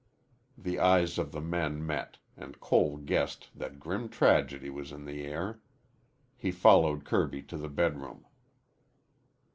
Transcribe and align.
The 0.57 0.79
eyes 0.79 1.19
of 1.19 1.31
the 1.31 1.41
men 1.41 1.85
met 1.85 2.17
and 2.35 2.59
Cole 2.59 2.97
guessed 2.97 3.51
that 3.53 3.79
grim 3.79 4.09
tragedy 4.09 4.67
was 4.71 4.91
in 4.91 5.05
the 5.05 5.23
air. 5.25 5.59
He 6.35 6.49
followed 6.49 7.05
Kirby 7.05 7.43
to 7.43 7.57
the 7.57 7.69
bedroom. 7.69 8.25